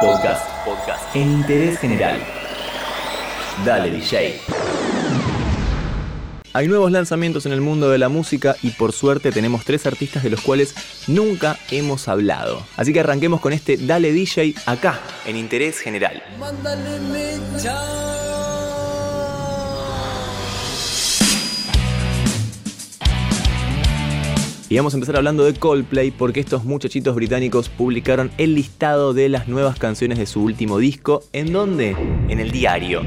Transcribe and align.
Podcast. 0.00 0.48
Podcast. 0.64 1.14
En 1.14 1.30
interés 1.30 1.78
general. 1.78 2.18
Dale, 3.66 3.90
DJ. 3.90 4.40
Hay 6.54 6.68
nuevos 6.68 6.90
lanzamientos 6.90 7.44
en 7.44 7.52
el 7.52 7.60
mundo 7.60 7.90
de 7.90 7.98
la 7.98 8.08
música 8.08 8.56
y 8.62 8.70
por 8.70 8.92
suerte 8.92 9.30
tenemos 9.30 9.66
tres 9.66 9.84
artistas 9.84 10.22
de 10.22 10.30
los 10.30 10.40
cuales 10.40 10.74
nunca 11.06 11.58
hemos 11.70 12.08
hablado. 12.08 12.62
Así 12.78 12.94
que 12.94 13.00
arranquemos 13.00 13.42
con 13.42 13.52
este 13.52 13.76
Dale 13.76 14.10
DJ 14.12 14.54
acá, 14.64 14.98
en 15.26 15.36
Interés 15.36 15.78
General. 15.80 16.22
Y 24.70 24.76
vamos 24.76 24.94
a 24.94 24.98
empezar 24.98 25.16
hablando 25.16 25.42
de 25.42 25.52
Coldplay 25.52 26.12
porque 26.12 26.38
estos 26.38 26.64
muchachitos 26.64 27.16
británicos 27.16 27.68
publicaron 27.68 28.30
el 28.38 28.54
listado 28.54 29.12
de 29.12 29.28
las 29.28 29.48
nuevas 29.48 29.80
canciones 29.80 30.16
de 30.16 30.26
su 30.26 30.44
último 30.44 30.78
disco. 30.78 31.24
¿En 31.32 31.52
dónde? 31.52 31.96
En 32.28 32.38
el 32.38 32.52
diario. 32.52 33.02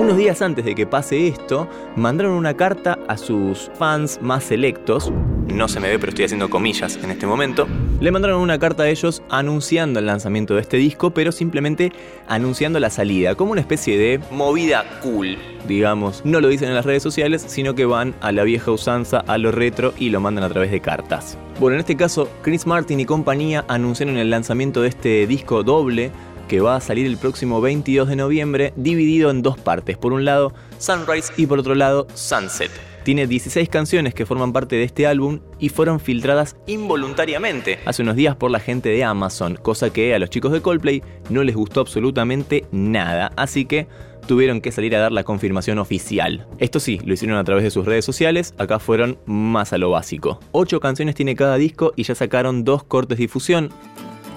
Unos 0.00 0.16
días 0.16 0.42
antes 0.42 0.64
de 0.64 0.74
que 0.74 0.88
pase 0.88 1.28
esto, 1.28 1.68
mandaron 1.94 2.32
una 2.32 2.54
carta 2.54 2.98
a 3.06 3.16
sus 3.16 3.70
fans 3.78 4.18
más 4.20 4.42
selectos, 4.42 5.12
no 5.46 5.68
se 5.68 5.78
me 5.78 5.88
ve 5.88 6.00
pero 6.00 6.10
estoy 6.10 6.24
haciendo 6.24 6.50
comillas 6.50 6.98
en 7.00 7.12
este 7.12 7.24
momento, 7.24 7.68
le 8.02 8.10
mandaron 8.10 8.40
una 8.40 8.58
carta 8.58 8.82
a 8.82 8.88
ellos 8.88 9.22
anunciando 9.28 10.00
el 10.00 10.06
lanzamiento 10.06 10.56
de 10.56 10.62
este 10.62 10.76
disco, 10.76 11.10
pero 11.10 11.30
simplemente 11.30 11.92
anunciando 12.26 12.80
la 12.80 12.90
salida, 12.90 13.36
como 13.36 13.52
una 13.52 13.60
especie 13.60 13.96
de 13.96 14.18
movida 14.32 14.84
cool, 15.02 15.38
digamos. 15.68 16.20
No 16.24 16.40
lo 16.40 16.48
dicen 16.48 16.68
en 16.68 16.74
las 16.74 16.84
redes 16.84 17.04
sociales, 17.04 17.44
sino 17.46 17.76
que 17.76 17.84
van 17.84 18.16
a 18.20 18.32
la 18.32 18.42
vieja 18.42 18.72
usanza, 18.72 19.18
a 19.20 19.38
lo 19.38 19.52
retro 19.52 19.94
y 19.96 20.10
lo 20.10 20.18
mandan 20.18 20.42
a 20.42 20.48
través 20.48 20.72
de 20.72 20.80
cartas. 20.80 21.38
Bueno, 21.60 21.74
en 21.74 21.80
este 21.80 21.96
caso, 21.96 22.28
Chris 22.42 22.66
Martin 22.66 22.98
y 22.98 23.04
compañía 23.04 23.64
anunciaron 23.68 24.16
el 24.16 24.30
lanzamiento 24.30 24.82
de 24.82 24.88
este 24.88 25.28
disco 25.28 25.62
doble 25.62 26.10
que 26.48 26.60
va 26.60 26.74
a 26.74 26.80
salir 26.80 27.06
el 27.06 27.18
próximo 27.18 27.60
22 27.60 28.08
de 28.08 28.16
noviembre, 28.16 28.72
dividido 28.74 29.30
en 29.30 29.42
dos 29.42 29.56
partes. 29.58 29.96
Por 29.96 30.12
un 30.12 30.24
lado, 30.24 30.52
Sunrise 30.78 31.32
y 31.36 31.46
por 31.46 31.60
otro 31.60 31.76
lado, 31.76 32.08
Sunset. 32.14 32.91
Tiene 33.04 33.26
16 33.26 33.68
canciones 33.68 34.14
que 34.14 34.26
forman 34.26 34.52
parte 34.52 34.76
de 34.76 34.84
este 34.84 35.08
álbum 35.08 35.40
y 35.58 35.70
fueron 35.70 35.98
filtradas 35.98 36.56
involuntariamente 36.66 37.80
hace 37.84 38.02
unos 38.02 38.14
días 38.14 38.36
por 38.36 38.52
la 38.52 38.60
gente 38.60 38.90
de 38.90 39.02
Amazon, 39.02 39.56
cosa 39.56 39.92
que 39.92 40.14
a 40.14 40.20
los 40.20 40.30
chicos 40.30 40.52
de 40.52 40.60
Coldplay 40.60 41.02
no 41.28 41.42
les 41.42 41.56
gustó 41.56 41.80
absolutamente 41.80 42.64
nada, 42.70 43.32
así 43.36 43.64
que 43.64 43.88
tuvieron 44.28 44.60
que 44.60 44.70
salir 44.70 44.94
a 44.94 45.00
dar 45.00 45.10
la 45.10 45.24
confirmación 45.24 45.80
oficial. 45.80 46.46
Esto 46.58 46.78
sí, 46.78 47.00
lo 47.04 47.14
hicieron 47.14 47.38
a 47.38 47.44
través 47.44 47.64
de 47.64 47.72
sus 47.72 47.86
redes 47.86 48.04
sociales, 48.04 48.54
acá 48.56 48.78
fueron 48.78 49.18
más 49.26 49.72
a 49.72 49.78
lo 49.78 49.90
básico. 49.90 50.38
8 50.52 50.78
canciones 50.78 51.16
tiene 51.16 51.34
cada 51.34 51.56
disco 51.56 51.92
y 51.96 52.04
ya 52.04 52.14
sacaron 52.14 52.62
dos 52.62 52.84
cortes 52.84 53.18
de 53.18 53.22
difusión, 53.22 53.70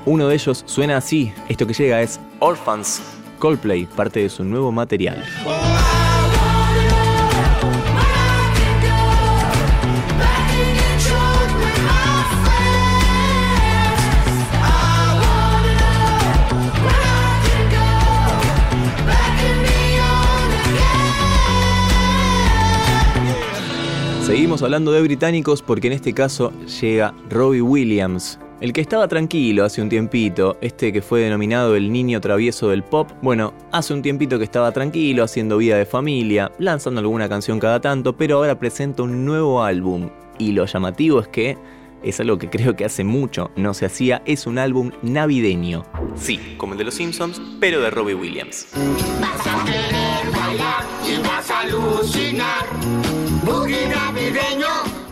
uno 0.08 0.28
de 0.28 0.36
ellos 0.36 0.64
suena 0.66 0.98
así. 0.98 1.32
Esto 1.50 1.68
que 1.68 1.74
llega 1.74 2.02
es 2.02 2.20
Orphans. 2.40 3.04
Coldplay, 3.38 3.86
parte 3.86 4.22
de 4.22 4.30
su 4.30 4.44
nuevo 4.44 4.72
material. 4.72 5.24
Seguimos 24.36 24.62
hablando 24.64 24.92
de 24.92 25.02
británicos 25.02 25.62
porque 25.62 25.88
en 25.88 25.94
este 25.94 26.12
caso 26.12 26.52
llega 26.82 27.14
Robbie 27.30 27.62
Williams, 27.62 28.38
el 28.60 28.74
que 28.74 28.82
estaba 28.82 29.08
tranquilo 29.08 29.64
hace 29.64 29.82
un 29.82 29.88
tiempito, 29.88 30.58
este 30.60 30.92
que 30.92 31.02
fue 31.02 31.22
denominado 31.22 31.74
el 31.78 31.90
niño 31.90 32.20
travieso 32.20 32.68
del 32.68 32.84
pop, 32.84 33.10
bueno, 33.22 33.54
hace 33.72 33.94
un 33.94 34.02
tiempito 34.02 34.38
que 34.38 34.44
estaba 34.44 34.74
tranquilo, 34.74 35.24
haciendo 35.24 35.56
vida 35.56 35.78
de 35.78 35.86
familia, 35.86 36.52
lanzando 36.60 37.00
alguna 37.00 37.30
canción 37.30 37.62
cada 37.62 37.80
tanto, 37.80 38.18
pero 38.18 38.36
ahora 38.36 38.60
presenta 38.60 39.04
un 39.04 39.24
nuevo 39.24 39.64
álbum. 39.64 40.10
Y 40.38 40.52
lo 40.52 40.66
llamativo 40.66 41.22
es 41.22 41.30
que 41.30 41.58
es 42.04 42.20
algo 42.20 42.38
que 42.38 42.50
creo 42.50 42.76
que 42.76 42.84
hace 42.84 43.06
mucho 43.06 43.52
no 43.56 43.74
se 43.74 43.86
hacía, 43.86 44.22
es 44.26 44.48
un 44.48 44.58
álbum 44.58 44.92
navideño. 45.02 45.86
Sí, 46.16 46.56
como 46.58 46.74
el 46.74 46.80
de 46.80 46.84
los 46.84 46.96
Simpsons, 46.96 47.42
pero 47.62 47.80
de 47.80 47.90
Robbie 47.90 48.16
Williams. 48.16 48.68
Navideño 54.36 55.06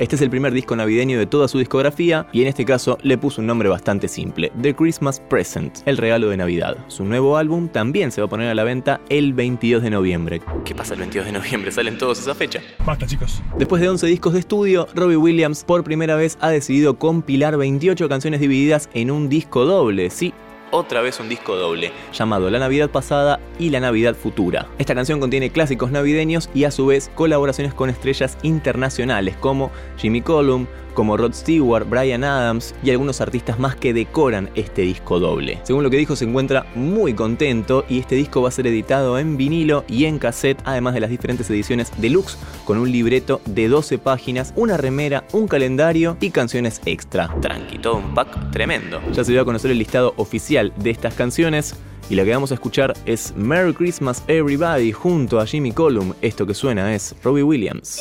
este 0.00 0.16
es 0.16 0.22
el 0.22 0.30
primer 0.30 0.54
disco 0.54 0.74
navideño 0.74 1.18
de 1.18 1.26
toda 1.26 1.46
su 1.46 1.58
discografía 1.58 2.26
y 2.32 2.40
en 2.40 2.48
este 2.48 2.64
caso 2.64 2.96
le 3.02 3.18
puso 3.18 3.42
un 3.42 3.46
nombre 3.46 3.68
bastante 3.68 4.08
simple, 4.08 4.50
The 4.62 4.74
Christmas 4.74 5.20
Present, 5.20 5.80
el 5.84 5.98
regalo 5.98 6.30
de 6.30 6.38
Navidad. 6.38 6.78
Su 6.88 7.04
nuevo 7.04 7.36
álbum 7.36 7.68
también 7.68 8.10
se 8.10 8.22
va 8.22 8.26
a 8.26 8.30
poner 8.30 8.48
a 8.48 8.54
la 8.54 8.64
venta 8.64 9.02
el 9.10 9.34
22 9.34 9.82
de 9.82 9.90
noviembre. 9.90 10.40
¿Qué 10.64 10.74
pasa 10.74 10.94
el 10.94 11.00
22 11.00 11.26
de 11.26 11.32
noviembre? 11.32 11.70
¿Salen 11.70 11.98
todos 11.98 12.18
esa 12.18 12.34
fecha? 12.34 12.62
Basta 12.86 13.06
chicos. 13.06 13.42
Después 13.58 13.82
de 13.82 13.90
11 13.90 14.06
discos 14.06 14.32
de 14.32 14.38
estudio, 14.38 14.88
Robbie 14.94 15.18
Williams 15.18 15.64
por 15.64 15.84
primera 15.84 16.16
vez 16.16 16.38
ha 16.40 16.48
decidido 16.48 16.98
compilar 16.98 17.58
28 17.58 18.08
canciones 18.08 18.40
divididas 18.40 18.88
en 18.94 19.10
un 19.10 19.28
disco 19.28 19.66
doble. 19.66 20.08
Sí, 20.08 20.32
otra 20.70 21.00
vez 21.00 21.20
un 21.20 21.28
disco 21.28 21.56
doble, 21.56 21.92
llamado 22.12 22.50
La 22.50 22.58
Navidad 22.58 22.90
Pasada 22.90 23.40
y 23.58 23.70
La 23.70 23.80
Navidad 23.80 24.14
Futura. 24.14 24.66
Esta 24.78 24.94
canción 24.94 25.20
contiene 25.20 25.50
clásicos 25.50 25.90
navideños 25.90 26.50
y 26.54 26.64
a 26.64 26.70
su 26.70 26.86
vez 26.86 27.10
colaboraciones 27.14 27.74
con 27.74 27.90
estrellas 27.90 28.38
internacionales 28.42 29.36
como 29.36 29.70
Jimmy 29.96 30.22
Column, 30.22 30.66
como 30.94 31.16
Rod 31.16 31.32
Stewart, 31.32 31.88
Brian 31.88 32.24
Adams 32.24 32.74
y 32.82 32.90
algunos 32.90 33.20
artistas 33.20 33.58
más 33.58 33.76
que 33.76 33.92
decoran 33.94 34.50
este 34.54 34.82
disco 34.82 35.18
doble. 35.18 35.58
Según 35.62 35.82
lo 35.82 35.90
que 35.90 35.96
dijo, 35.96 36.16
se 36.16 36.24
encuentra 36.24 36.66
muy 36.74 37.14
contento 37.14 37.84
y 37.88 38.00
este 38.00 38.16
disco 38.16 38.42
va 38.42 38.48
a 38.48 38.52
ser 38.52 38.66
editado 38.66 39.18
en 39.18 39.36
vinilo 39.36 39.84
y 39.88 40.04
en 40.04 40.18
cassette, 40.18 40.60
además 40.64 40.94
de 40.94 41.00
las 41.00 41.10
diferentes 41.10 41.48
ediciones 41.48 41.90
deluxe, 41.96 42.36
con 42.64 42.78
un 42.78 42.90
libreto 42.90 43.40
de 43.46 43.68
12 43.68 43.98
páginas, 43.98 44.52
una 44.56 44.76
remera, 44.76 45.24
un 45.32 45.48
calendario 45.48 46.16
y 46.20 46.30
canciones 46.30 46.80
extra. 46.84 47.34
Tranqui, 47.40 47.78
todo 47.78 47.96
un 47.96 48.14
pack 48.14 48.50
tremendo. 48.50 49.00
Ya 49.12 49.24
se 49.24 49.32
dio 49.32 49.40
a 49.40 49.44
conocer 49.44 49.70
el 49.70 49.78
listado 49.78 50.12
oficial 50.16 50.59
de 50.62 50.90
estas 50.90 51.14
canciones. 51.14 51.74
Y 52.08 52.16
la 52.16 52.24
que 52.24 52.32
vamos 52.32 52.50
a 52.50 52.54
escuchar 52.54 52.94
es 53.06 53.32
Merry 53.36 53.72
Christmas 53.72 54.22
Everybody 54.26 54.92
junto 54.92 55.40
a 55.40 55.46
Jimmy 55.46 55.72
Column. 55.72 56.14
Esto 56.22 56.46
que 56.46 56.54
suena 56.54 56.94
es 56.94 57.14
Robbie 57.22 57.42
Williams. 57.42 58.00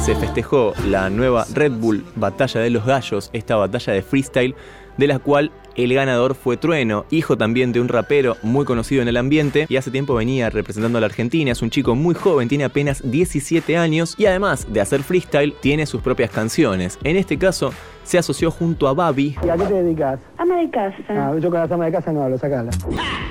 Se 0.00 0.14
festejó 0.14 0.72
la 0.86 1.10
nueva 1.10 1.44
Red 1.52 1.72
Bull 1.72 2.02
Batalla 2.14 2.62
de 2.62 2.70
los 2.70 2.86
Gallos, 2.86 3.28
esta 3.34 3.56
batalla 3.56 3.92
de 3.92 4.00
freestyle, 4.00 4.54
de 4.96 5.06
la 5.06 5.18
cual 5.18 5.52
el 5.76 5.94
ganador 5.94 6.34
fue 6.34 6.56
Trueno, 6.56 7.06
hijo 7.10 7.36
también 7.36 7.72
de 7.72 7.80
un 7.80 7.88
rapero 7.88 8.36
muy 8.42 8.64
conocido 8.64 9.02
en 9.02 9.08
el 9.08 9.16
ambiente 9.16 9.66
y 9.68 9.76
hace 9.76 9.90
tiempo 9.90 10.14
venía 10.14 10.50
representando 10.50 10.98
a 10.98 11.00
la 11.00 11.06
Argentina. 11.06 11.52
Es 11.52 11.62
un 11.62 11.70
chico 11.70 11.94
muy 11.94 12.14
joven, 12.14 12.48
tiene 12.48 12.64
apenas 12.64 13.02
17 13.10 13.76
años 13.76 14.14
y 14.18 14.26
además 14.26 14.66
de 14.72 14.80
hacer 14.80 15.02
freestyle, 15.02 15.54
tiene 15.60 15.86
sus 15.86 16.02
propias 16.02 16.30
canciones. 16.30 16.98
En 17.04 17.16
este 17.16 17.38
caso, 17.38 17.72
se 18.04 18.18
asoció 18.18 18.50
junto 18.50 18.88
a 18.88 18.94
Babi. 18.94 19.36
¿Y 19.44 19.48
a 19.48 19.56
qué 19.56 19.64
te 19.64 19.74
dedicas? 19.74 20.20
Ama 20.38 20.56
de 20.56 20.70
casa. 20.70 20.96
Ah, 21.08 21.34
yo 21.40 21.50
con 21.50 21.58
la 21.58 21.64
ama 21.64 21.86
de 21.86 21.92
casa 21.92 22.12
no 22.12 22.22
hablo, 22.22 22.38
sacala. 22.38 22.70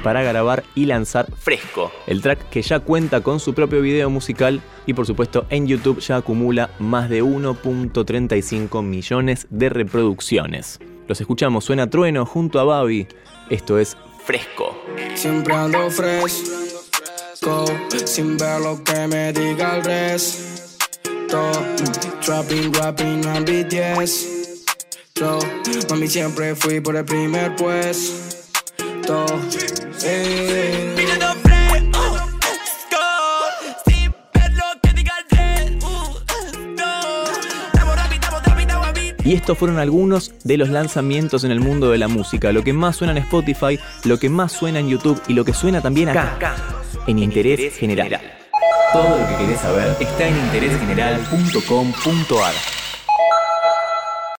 Para 0.03 0.21
grabar 0.21 0.63
y 0.75 0.85
lanzar 0.85 1.27
Fresco, 1.31 1.91
el 2.07 2.21
track 2.21 2.49
que 2.49 2.61
ya 2.61 2.79
cuenta 2.79 3.21
con 3.21 3.39
su 3.39 3.53
propio 3.53 3.81
video 3.81 4.09
musical 4.09 4.61
y 4.85 4.93
por 4.93 5.05
supuesto 5.05 5.45
en 5.49 5.67
YouTube 5.67 5.99
ya 5.99 6.17
acumula 6.17 6.69
más 6.79 7.09
de 7.09 7.23
1.35 7.23 8.83
millones 8.83 9.47
de 9.49 9.69
reproducciones. 9.69 10.79
Los 11.07 11.21
escuchamos, 11.21 11.65
suena 11.65 11.89
trueno 11.89 12.25
junto 12.25 12.59
a 12.59 12.63
Babi. 12.63 13.07
Esto 13.49 13.77
es 13.77 13.95
Fresco. 14.25 14.75
Siempre 15.13 15.53
ando 15.53 15.89
fresco, 15.91 17.65
sin 18.05 18.37
ver 18.37 18.59
lo 18.61 18.83
que 18.83 19.07
me 19.07 19.31
diga 19.31 19.77
el 19.77 19.83
resto. 19.83 21.51
Trapping, 22.25 22.73
rapping, 22.73 23.21
BTS. 23.21 24.65
Yo, 25.13 25.39
mami, 25.89 26.07
siempre 26.07 26.55
fui 26.55 26.79
por 26.79 26.95
el 26.95 27.05
primer 27.05 27.55
puesto. 27.55 29.25
Eh. 30.03 31.04
Y 39.25 39.33
estos 39.33 39.57
fueron 39.57 39.79
algunos 39.79 40.33
de 40.43 40.57
los 40.57 40.69
lanzamientos 40.69 41.43
en 41.43 41.51
el 41.51 41.59
mundo 41.59 41.89
de 41.89 41.97
la 41.97 42.07
música. 42.07 42.51
Lo 42.51 42.63
que 42.63 42.73
más 42.73 42.97
suena 42.97 43.11
en 43.11 43.17
Spotify, 43.17 43.79
lo 44.03 44.19
que 44.19 44.29
más 44.29 44.51
suena 44.51 44.79
en 44.79 44.87
YouTube 44.87 45.19
y 45.27 45.33
lo 45.33 45.43
que 45.43 45.53
suena 45.53 45.81
también 45.81 46.09
acá, 46.09 46.55
en 47.07 47.17
Interés, 47.17 47.75
General. 47.75 48.21
Todo 48.93 49.19
lo 49.19 49.27
que 49.27 49.35
querés 49.43 49.59
saber 49.59 49.97
está 49.99 50.27
en 50.27 50.37
interésgeneral.com.ar. 50.37 52.84